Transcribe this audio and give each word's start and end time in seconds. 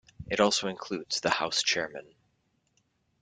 It 0.31 0.39
also 0.39 0.67
includes 0.67 1.21
the 1.21 1.29
House 1.29 1.61
Chairman. 1.61 2.15